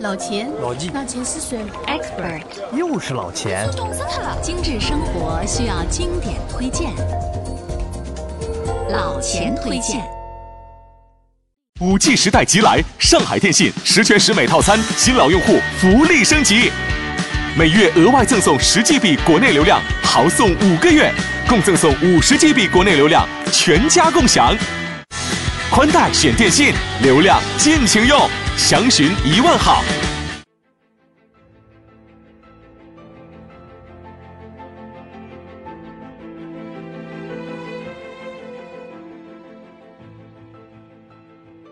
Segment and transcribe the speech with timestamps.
[0.00, 3.68] 老钱，老纪，老钱是谁？Expert，又是老钱。
[3.76, 4.38] 冻死他了！
[4.40, 6.92] 精致生活需要经典推荐，
[8.90, 10.00] 老钱推荐。
[11.80, 16.70] 五 G 时代即来，上海电信十全十美套餐，新老用户福利升级，
[17.56, 21.12] 每月额外赠送十 GB 国内流量，豪送五个月，
[21.48, 24.56] 共赠送五十 GB 国内流量，全家共享。
[25.72, 26.72] 宽带选电信，
[27.02, 28.18] 流量尽情用，
[28.58, 29.82] 详询一万号。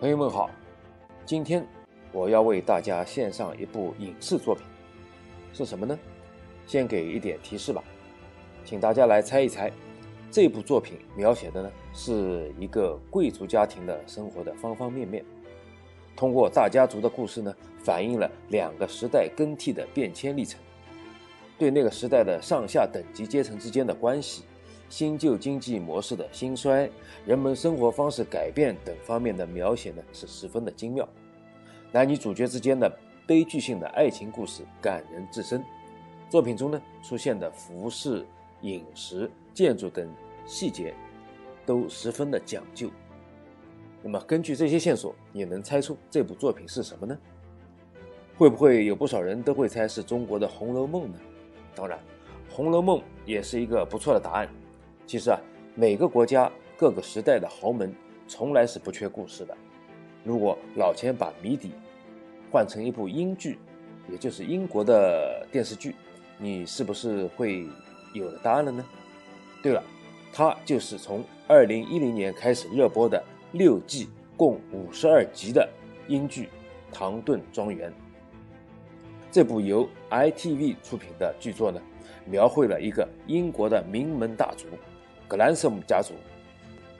[0.01, 0.49] 朋友们好，
[1.27, 1.67] 今天
[2.13, 4.65] 我要为大家献上一部影视作品，
[5.53, 5.99] 是什么呢？
[6.67, 7.83] 先给一点提示吧，
[8.65, 9.71] 请大家来猜一猜，
[10.31, 15.23] 这部作品描写的呢是一个贵族家庭的生活的方方面面，
[16.17, 20.59] 通过大家族的故事呢，反映了两个时代更替的变迁历程，
[21.59, 24.45] 对那个时代的上下等级阶层之间的关系。
[24.89, 26.89] 新旧经济模式的兴衰、
[27.27, 31.07] 人们生活方式改变等方面的描写呢，是十分的精妙。
[31.91, 32.91] 男女主角之间的
[33.27, 35.63] 悲剧性的爱情故事感人至深。
[36.31, 38.25] 作品中呢出现的服饰、
[38.63, 40.09] 饮食、建筑等
[40.47, 40.95] 细节
[41.65, 42.89] 都十分的讲究。
[44.03, 47.19] 那么根据这些线索，你能猜出这部作品是什么呢？
[48.37, 51.15] 会不会有不少人都会猜是中国的《红楼梦》呢？
[51.75, 51.99] 当然，
[52.55, 54.49] 《红楼梦》也是一个不错的答案。
[55.07, 55.41] 其实啊，
[55.75, 57.95] 每个国家各个时代的豪门
[58.29, 59.57] 从来是不缺故事的。
[60.23, 61.73] 如果老钱把谜底
[62.51, 63.59] 换成一部英剧，
[64.11, 65.95] 也就是英国的电视剧，
[66.39, 67.67] 你是不是会
[68.13, 68.85] 有了答案了呢？
[69.63, 69.83] 对了，
[70.33, 73.23] 它就是从二零一零年开始热播的
[73.57, 75.67] 六季共五十二集的
[76.09, 76.45] 英剧
[76.93, 77.91] 《唐顿庄园》。
[79.31, 81.81] 这部由 ITV 出品的剧作呢，
[82.27, 84.67] 描绘了一个英国的名门大族。
[85.27, 86.13] 格兰瑟姆家族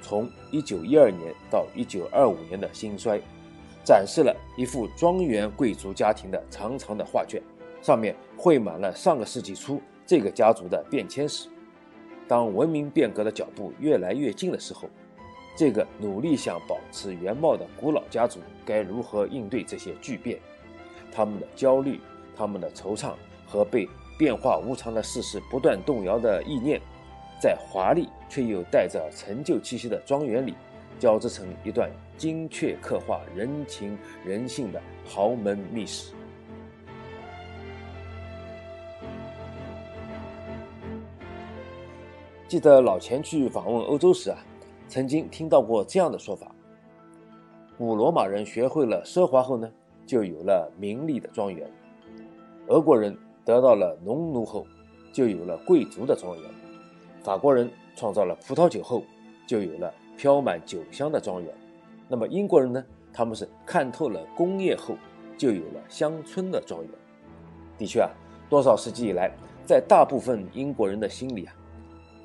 [0.01, 3.21] 从1912年到1925年的兴衰，
[3.85, 7.43] 展示了一幅庄园贵族家庭的长长的画卷，
[7.83, 11.51] 上面绘满了上个世纪初这个家族的变迁史。
[12.27, 14.89] 当文明变革的脚步越来越近的时候，
[15.57, 20.39] 这个努力想保持原貌的古老家族该如何应对这些巨变？
[21.11, 21.99] 他们的焦虑、
[22.37, 23.15] 他们的惆怅
[23.47, 26.79] 和被变化无常的事实不断动摇的意念。
[27.41, 30.55] 在华丽却又带着陈旧气息的庄园里，
[30.99, 36.13] 交织成一段精确刻画人情人性的豪门秘史。
[42.47, 44.39] 记得老钱去访问欧洲时啊，
[44.89, 46.55] 曾经听到过这样的说法：
[47.77, 49.71] 古罗马人学会了奢华后呢，
[50.07, 51.69] 就有了名利的庄园；
[52.69, 54.67] 俄国人得到了农奴后，
[55.13, 56.51] 就有了贵族的庄园。
[57.23, 59.03] 法国人创造了葡萄酒后，
[59.47, 61.53] 就有了飘满酒香的庄园。
[62.09, 62.85] 那么英国人呢？
[63.13, 64.95] 他们是看透了工业后，
[65.37, 66.91] 就有了乡村的庄园。
[67.77, 68.11] 的确啊，
[68.49, 69.33] 多少世纪以来，
[69.65, 71.55] 在大部分英国人的心里啊，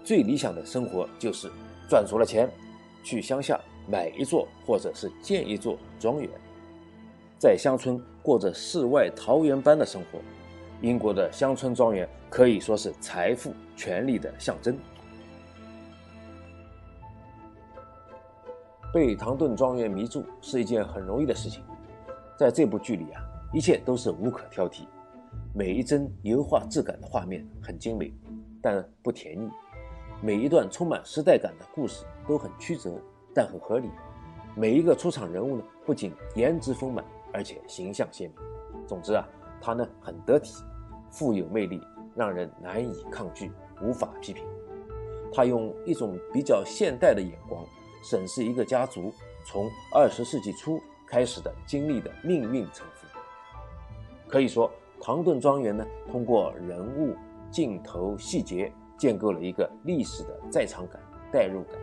[0.04, 1.50] 最理想的生活就是
[1.91, 2.50] 赚足了钱，
[3.03, 6.29] 去乡下买一座或者是建一座庄园，
[7.38, 10.19] 在乡村过着世外桃源般的生活。
[10.79, 14.74] 英国的乡村庄园可以说是财富、权力的象征。
[18.94, 21.62] 被唐顿庄园迷住是一件很容易的事情，
[22.38, 23.22] 在这部剧里啊，
[23.52, 24.84] 一切都是无可挑剔，
[25.53, 28.13] 每一帧油画质感的画面很精美，
[28.62, 29.50] 但不甜腻；
[30.24, 32.92] 每一段充满时代感的故事都很曲折，
[33.34, 33.90] 但很合理；
[34.56, 38.88] 每一个出场人物呢，不仅颜值丰满，而且形象鲜明。
[38.88, 39.28] 总之啊，
[39.59, 40.64] 他呢很得体，
[41.09, 41.82] 富有魅力，
[42.16, 43.52] 让人难以抗拒，
[43.82, 44.46] 无法批评。
[45.34, 47.66] 他用一种比较现代的眼光。
[48.03, 49.14] 审视一个家族
[49.46, 53.08] 从二十世纪初开始的经历的命运沉浮，
[54.28, 57.16] 可以说，唐顿庄园呢，通过人物、
[57.52, 61.02] 镜头、细节，建构了一个历史的在场感、
[61.32, 61.74] 代入感。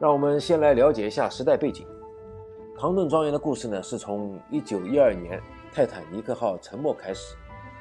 [0.00, 1.86] 让我们先来了解一下时代背景。
[2.76, 5.40] 唐顿庄园的故事呢，是从一九一二年
[5.72, 7.36] 泰坦尼克号沉没开始，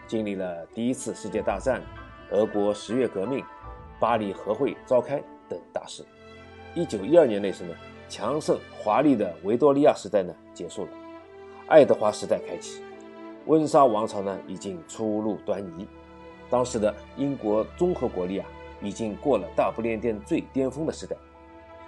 [0.05, 1.81] 经历了第一次世界大战、
[2.29, 3.43] 俄国十月革命、
[3.99, 6.05] 巴黎和会召开等大事。
[6.75, 7.73] 一九一二年那时呢，
[8.07, 10.91] 强盛华丽的维多利亚时代呢结束了，
[11.65, 12.83] 爱德华时代开启，
[13.47, 15.87] 温莎王朝呢已经初露端倪。
[16.51, 18.47] 当时的英国综合国力啊，
[18.83, 21.15] 已经过了大不列颠最巅峰的时代。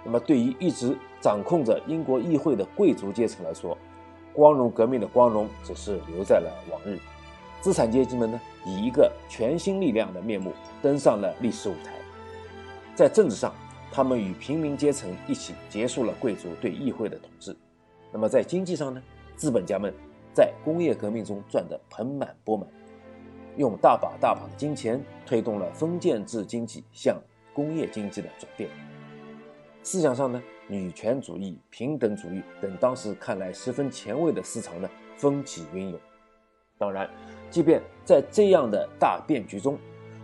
[0.02, 3.76] 那么对于一直掌控着英国议会的贵族阶层来说，
[4.32, 6.98] 光荣革命的光荣只是留在了往日。
[7.60, 10.52] 资产阶级们呢，以一个全新力量的面目
[10.82, 11.92] 登上了历史舞台。
[12.94, 13.54] 在政治上，
[13.90, 17.56] 他们与平民阶层一起结束了贵族对议会的统治。
[18.12, 19.02] 那么在经济上呢，
[19.36, 19.92] 资本家们
[20.34, 22.68] 在工业革命中赚得盆满钵满，
[23.56, 27.16] 用大把大把的金钱推动了封建制经济向
[27.52, 28.68] 工业经济的转变。
[29.82, 36.00] 思想上呢，女权主义、平等主义等当时看来十分前卫的思潮呢，风起云涌。
[36.78, 37.08] 当然。
[37.50, 39.78] 即便在这样的大变局中，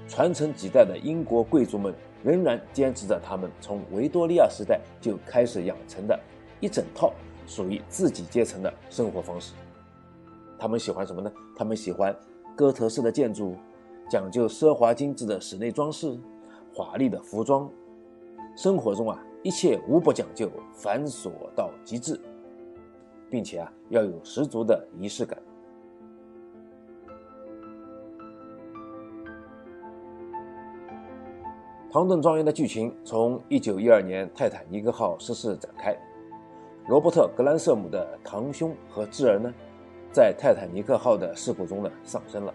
[0.09, 1.94] 传承几代的英国贵族们
[2.25, 6.21] 仍然坚持着他们从维多利亚时代就开始养成的
[6.59, 7.12] 一整套
[7.47, 9.55] 属于自己阶层的生活方式。
[10.59, 11.33] 他们喜欢什么呢？
[11.56, 12.12] 他们喜欢
[12.61, 13.57] 哥特式的建筑，
[14.07, 16.15] 讲究奢华精致的室内装饰，
[16.75, 17.67] 华丽的服装。
[18.55, 22.21] 生活中啊，一切无不讲究繁琐到极致，
[23.31, 25.41] 并且啊，要有十足的仪式感。
[31.91, 35.97] 唐顿庄园的剧情从1912年泰坦尼克号失事展开。
[36.89, 39.51] 罗伯特·格兰瑟姆的堂兄和侄儿呢，
[40.12, 42.55] 在泰坦尼克号的事故中呢丧生了。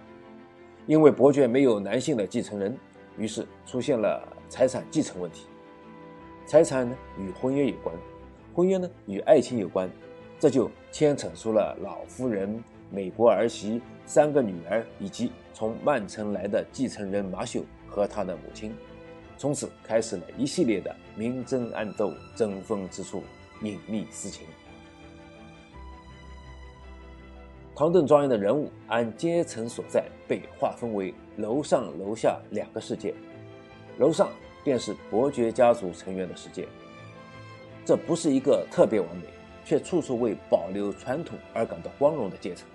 [0.88, 2.78] 因为伯爵没有男性的继承人，
[3.18, 5.48] 于是出现了财产继承问题。
[6.46, 7.96] 财产呢与婚约有关，
[8.54, 9.90] 婚约呢与爱情有关，
[10.40, 18.72] 这就牵扯出了老夫人、美国儿媳、三个女儿以及从曼城来的继承人马修和他的母亲。
[19.38, 23.24] 从此开始了一系列的明争暗斗、争锋之处、
[23.62, 24.46] 隐秘私情。
[27.76, 33.14] 唐顿庄园的人物按阶层所在被划分为楼上楼下两个世界，
[33.98, 34.30] 楼上
[34.64, 36.66] 便是伯爵家族成员的世界。
[37.84, 39.24] 这不是一个特别完美，
[39.66, 42.66] 却处处为保留传统而感到光荣的阶层。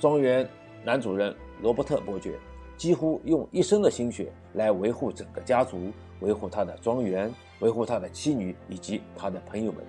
[0.00, 0.46] 庄园
[0.84, 1.32] 男主人
[1.62, 2.36] 罗伯特伯爵。
[2.76, 5.90] 几乎用一生的心血来维护整个家族，
[6.20, 9.82] 维护他的庄园，维护他的妻女以及他的朋友们。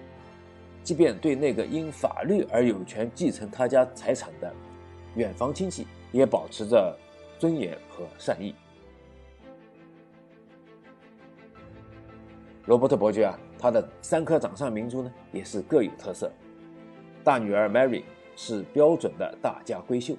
[0.87, 4.49] 即便对那个因法律而有权继承他家财产的
[5.15, 6.97] 远房亲戚，也保持着
[7.37, 8.55] 尊严和善意。
[12.67, 16.31] 罗伯特伯爵啊，他的三颗掌上明珠呢，也是各有特色。
[17.21, 18.03] 大女儿 Mary
[18.37, 20.15] 是标准的大家闺秀。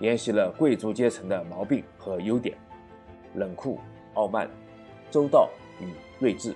[0.00, 2.58] 沿袭了贵族阶层的毛病和优点：
[3.36, 3.78] 冷酷、
[4.14, 4.50] 傲慢、
[5.08, 5.48] 周到
[5.80, 5.86] 与
[6.18, 6.52] 睿智，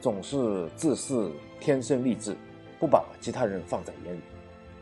[0.00, 1.30] 总是自恃
[1.60, 2.36] 天生丽质，
[2.78, 4.20] 不把其他人放在眼里，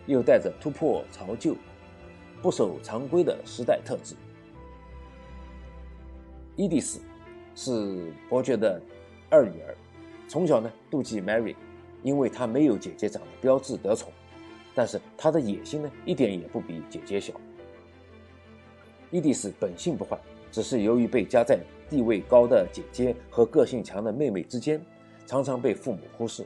[0.06, 1.56] 又带着突破潮旧、
[2.42, 4.14] 不守常规的时代特质。
[6.56, 7.00] 伊迪丝
[7.54, 8.80] 是伯爵的
[9.30, 9.74] 二女儿，
[10.28, 11.56] 从小呢妒忌 Mary，
[12.02, 14.12] 因为她没有姐姐长得标致得宠，
[14.74, 17.34] 但是她的野心呢一点也不比姐姐小。
[19.10, 20.18] 伊迪丝本性不坏，
[20.50, 21.58] 只是由于被夹在
[21.88, 24.80] 地位高的姐姐和个性强的妹妹之间，
[25.26, 26.44] 常常被父母忽视，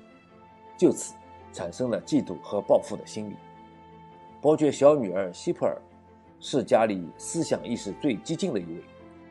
[0.78, 1.14] 就此
[1.58, 3.34] 产生了嫉妒和报复的心理。
[4.40, 5.76] 伯爵小女儿希普尔
[6.38, 8.80] 是家里思想意识最激进的一位，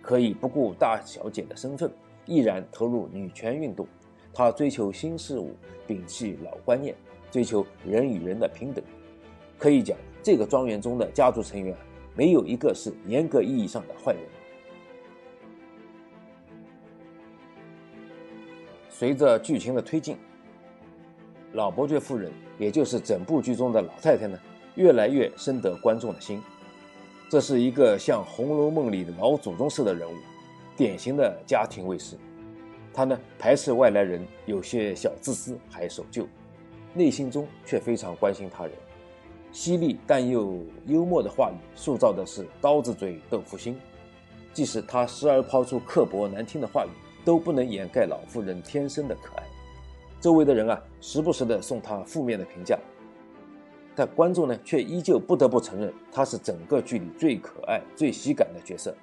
[0.02, 1.90] 可以不顾大小姐的身份，
[2.26, 3.88] 毅然投入女权运动。
[4.34, 5.56] 她追求新事物，
[5.88, 6.94] 摒弃老观念，
[7.32, 8.84] 追求人与人的平等。
[9.58, 11.74] 可以讲，这个庄园中的家族成员。
[12.14, 14.22] 没有一个是严格意义上的坏人。
[18.90, 20.18] 随着剧情的推进，
[21.58, 24.38] 老伯爵夫人，也就是整部剧中的老太太呢，
[24.76, 26.40] 越来越深得观众的心。
[27.32, 30.14] 这是一个像《红楼梦》里的老祖宗似的人物，
[30.76, 32.16] 典型的家庭卫士。
[32.94, 36.28] 他呢，排斥外来人，有些小自私，还守旧，
[36.94, 38.74] 内心中却非常关心他人。
[39.52, 43.76] 犀利但又幽默的话语，塑造的是刀子嘴豆腐心。
[44.54, 46.90] 即使他时而抛出刻薄难听的话语，
[47.26, 49.44] 都不能掩盖老妇人天生的可爱。
[50.20, 52.78] 周围的人啊，时不时的送他负面的评价，
[53.96, 58.96] 但观众呢，却依旧不得不承认他是整个剧里最可爱、最喜感的角色。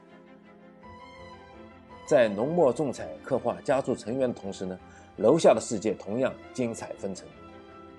[2.07, 4.79] 在浓墨重彩刻画家族成员的同时呢，
[5.19, 7.27] 楼下的世界同样精彩纷呈，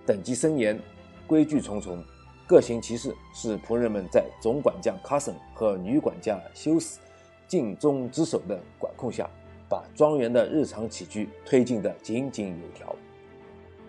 [0.06, 0.80] 等级森严，
[1.26, 2.04] 规矩重重。
[2.48, 7.00] 各行其事是仆人们在总管家卡森和女管家休斯
[7.48, 9.28] 尽忠职守的管控下，
[9.70, 12.96] 把庄园的日常起居推进得井井有条。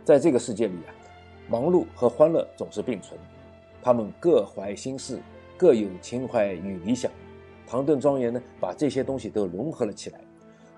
[0.05, 0.95] 在这个世界里啊，
[1.49, 3.19] 忙碌和欢乐总是并存，
[3.83, 5.19] 他们各怀心事，
[5.57, 7.11] 各有情怀与理想。
[7.67, 10.21] 唐顿庄园呢，把这些东西都融合了起来。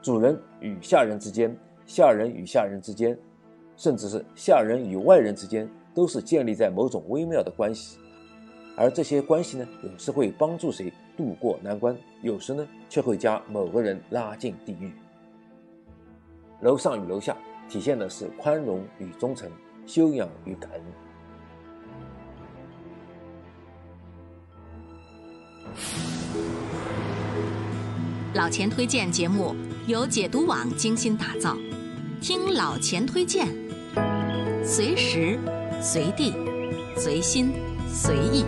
[0.00, 3.18] 主人与下人之间，下人与下人之间，
[3.76, 5.68] 甚至是下人与外人之间。
[5.94, 7.98] 都是建立在某种微妙的关系，
[8.76, 14.92] 而这些关系呢，有时会帮助谁渡过难关，有时呢，却会将某个人拉进地狱。
[16.60, 17.36] 楼上与楼下
[17.68, 19.50] 体现的是宽容与忠诚，
[19.84, 20.80] 修养与感恩。
[28.34, 29.56] 老钱推荐节目
[29.88, 31.56] 由解读网精心打造，
[32.20, 33.48] 听老钱推荐，
[34.64, 35.36] 随时
[35.80, 36.32] 随地
[36.96, 37.50] 随心
[37.88, 38.44] 随意。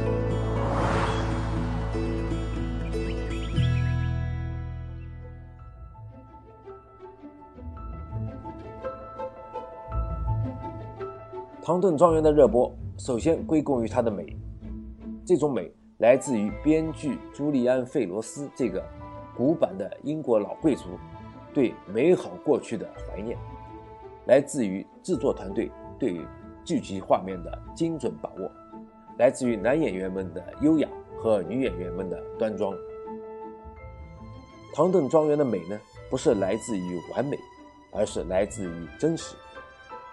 [11.71, 14.37] 唐顿庄园的热播，首先归功于它的美。
[15.25, 18.85] 这种美来自于编剧朱利安·费罗斯这个
[19.37, 20.99] 古板的英国老贵族
[21.55, 23.39] 对美好过去的怀念，
[24.27, 26.21] 来自于制作团队对
[26.65, 28.51] 剧集画面的精准把握，
[29.17, 32.75] 来自于男演员们的优雅和女演员们的端庄。
[34.75, 35.79] 唐顿庄园的美呢，
[36.11, 37.39] 不是来自于完美，
[37.93, 39.37] 而是来自于真实。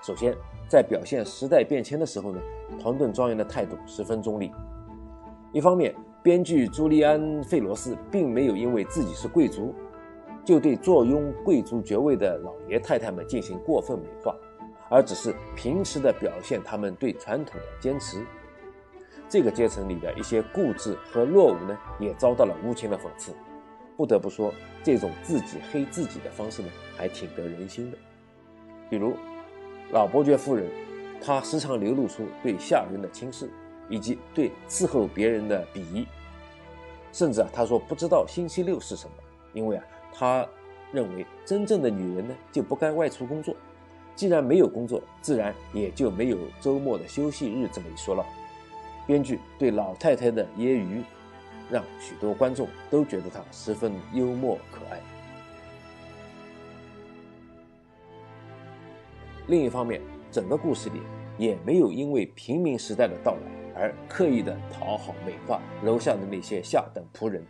[0.04, 0.38] 首先。
[0.68, 2.42] 在表现时代变迁的时候呢，
[2.78, 4.52] 唐顿庄园的态度十分中立。
[5.54, 9.74] 一方面，编剧朱利安·费罗斯并没有因为自己是贵族，
[10.44, 14.36] 就对坐拥贵族爵位的老爷太太们进行过分美化，
[14.90, 18.26] 而只是平时的表现他们对传统的坚持。
[19.30, 23.32] 这个阶层里的一些固执和落伍呢，也遭到了无情的讽刺。
[23.96, 27.98] 不得不说，这种自己黑自己的方式呢，还挺得人心的。
[28.90, 29.14] 比如。
[29.92, 30.70] 老伯爵夫人，
[31.22, 33.50] 她时常流露出对下人的轻视，
[33.90, 36.06] 以及对伺候别人的鄙夷，
[37.14, 39.16] 甚至啊，她说不知道星期六是什么，
[39.54, 40.46] 因为啊，她
[40.92, 43.56] 认为真正的女人呢就不该外出工作，
[44.14, 48.26] 既然没有工作，自然也就没有周末的休息日这么一说了。
[49.06, 51.02] 编剧对老太太的揶揄，
[51.72, 55.00] 让许多观众都觉得她十分幽默可爱。
[59.48, 61.02] 另一方面，整个故事里
[61.38, 67.42] 也没有因为平民时代的到来而刻意的讨好美化楼下的那些下等仆人。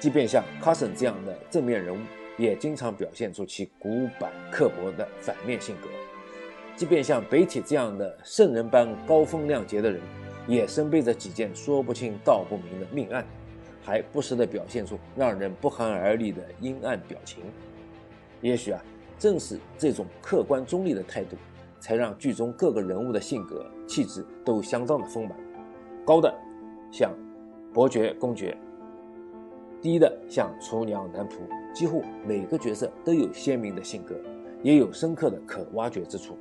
[0.00, 2.00] 即便像卡森这样的正面人物，
[2.36, 5.88] 也经常表现出其古板刻薄的反面性格。
[6.74, 10.00] 即便像北体这样的圣人般高风亮节的人，
[10.48, 13.24] 也身背着几件说不清道不明的命案，
[13.84, 17.44] 还不时地表现出让人不寒而栗的阴暗表情。
[18.40, 18.84] 也许啊。
[19.24, 21.34] 正是这种客观中立的态度，
[21.80, 25.34] 才让剧中各个人物的性格气质都相当的丰满，
[26.04, 26.30] 高的
[26.92, 27.10] 像
[27.72, 28.54] 伯爵公爵，
[29.80, 31.36] 低的像厨娘男仆，
[31.72, 34.14] 几乎每个角色都有鲜明的性格，
[34.62, 36.36] 也有深刻的可挖掘之处。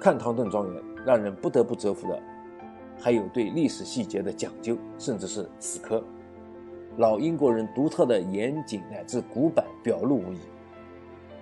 [0.00, 2.22] 看《唐顿庄园》，让人不得不折服的，
[3.00, 6.00] 还有对历史细节的讲究，甚至是死磕。
[6.96, 10.38] 老英国人独特的严谨乃至古板表露无遗，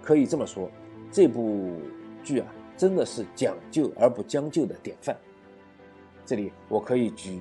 [0.00, 0.70] 可以这么说，
[1.10, 1.72] 这部
[2.24, 5.14] 剧啊，真的是讲究而不将就的典范。
[6.24, 7.40] 这里我可以举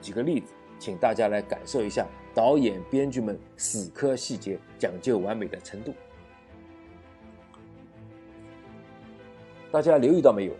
[0.00, 5.92] 几个例子，请大家来感受一下导演、编剧们死磕细节、讲究完美的程度。
[9.70, 10.52] 大家留意到没有？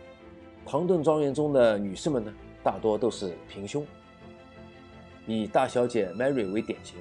[0.66, 2.32] 唐顿庄园中的女士们呢，
[2.62, 3.86] 大多都是平胸。
[5.26, 6.96] 以大小姐 Mary 为典型，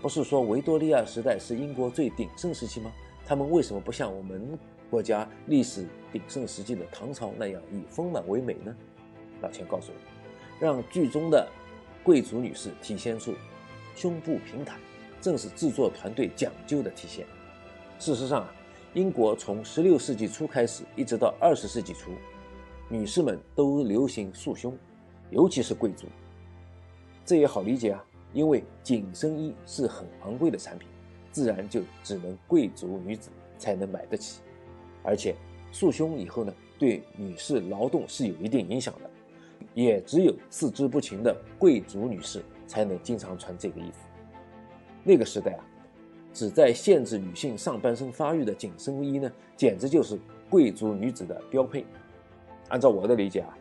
[0.00, 2.92] 不是说维多利亚时代是英国最鼎盛时期吗？
[3.26, 4.58] 他们为什么不像我们
[4.90, 8.74] 国家历史鼎盛时期的唐朝那样以丰满为美呢？
[9.40, 9.98] 老钱告诉你，
[10.60, 11.48] 让剧中的
[12.02, 13.34] 贵族女士体现出
[13.96, 14.78] 胸部平坦，
[15.20, 17.26] 正是制作团队讲究的体现。
[17.98, 18.54] 事实上啊，
[18.92, 22.12] 英国从16世纪初开始，一直到20世纪初，
[22.88, 24.76] 女士们都流行束胸，
[25.30, 26.06] 尤其是贵族。
[27.24, 30.88] 这也好理解啊，因为紧身衣是很昂贵的产品，
[31.30, 34.40] 自然就只能贵族女子才能买得起。
[35.02, 35.34] 而且
[35.72, 39.10] 束胸以后呢，对女士劳动是有一定影响的，
[39.72, 43.98] 也只有四肢不勤的贵族女士才能经常穿这个衣服。
[45.02, 45.64] 那个时代啊，
[46.32, 50.18] 旨在限制女性上半身发育的紧身衣呢，简直就是
[50.50, 51.86] 贵族女子的标配。
[52.68, 53.56] 按照我的理解啊。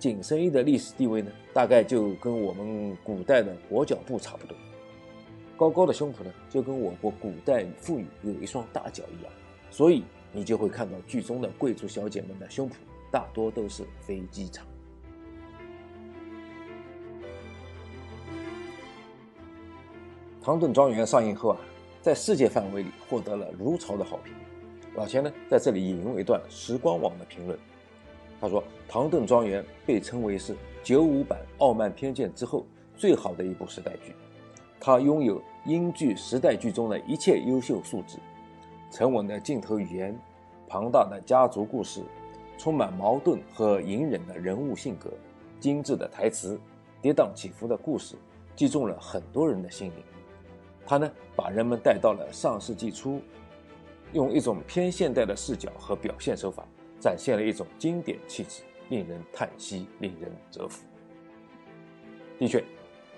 [0.00, 4.56] 紧身衣的历史地位呢，大概就跟我们古代的裹脚布差不多。
[5.58, 9.30] 高高的胸脯呢，就跟我国古代妇女有一双大脚一样。
[9.70, 10.02] 所以
[10.32, 12.72] 你就会看到剧中的贵族小姐们的胸脯
[13.10, 14.66] 大多都是飞机场。
[20.42, 21.60] 《唐顿庄园》上映后啊，
[22.00, 24.32] 在世界范围里获得了如潮的好评。
[24.94, 27.58] 老钱呢在这里引用一段时光网的评论，
[28.40, 32.64] 他说：“唐顿庄园被称为是九五版《傲慢偏见》之后
[32.96, 34.14] 最好的一部时代剧，
[34.80, 38.18] 它拥有英剧时代剧中的一切优秀素质：
[38.90, 40.18] 沉稳的镜头语言、
[40.66, 42.02] 庞大的家族故事、
[42.56, 45.10] 充满矛盾和隐忍的人物性格、
[45.60, 46.58] 精致的台词、
[47.02, 48.16] 跌宕起伏的故事，
[48.56, 50.02] 击中了很多人的心灵。
[50.86, 53.20] 他呢，把人们带到了上世纪初。”
[54.12, 56.66] 用一种偏现代的视角和表现手法，
[57.00, 60.84] 展现了一种经典气质，令人叹息，令人折服。
[62.38, 62.62] 的确，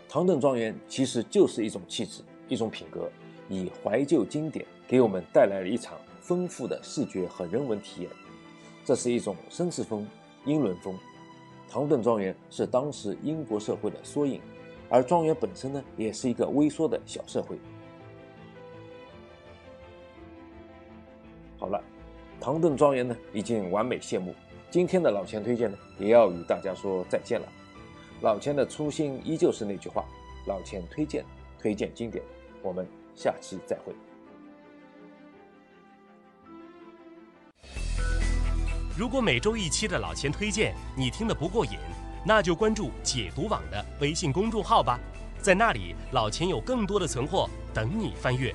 [0.09, 3.11] 唐顿庄园其实就是一种气质，一种品格，
[3.49, 8.11] 以怀旧经典给我们带来了一场丰富的视觉和人文体验。
[8.85, 10.09] 这是一种绅士风、
[10.45, 10.97] 英伦风。
[11.69, 14.41] 唐顿庄园是当时英国社会的缩影，
[14.89, 17.57] 而庄园本身呢，也是一个微缩的小社会。
[22.43, 24.35] 唐顿庄园呢已经完美谢幕。
[24.69, 27.47] 今天的老钱推荐呢也要与大家说再见了。
[28.21, 30.05] 老钱的初心依旧是那句话：
[30.49, 31.25] 老钱推荐，
[31.57, 32.25] 推荐经典。
[32.61, 32.85] 我们
[33.15, 33.95] 下期再会。
[38.99, 41.79] 如果每周一期的老钱推荐你听得不过瘾，
[42.27, 44.99] 那就关注解读网的微信公众号吧，
[45.41, 48.53] 在那里老钱有更多的存货等你翻阅。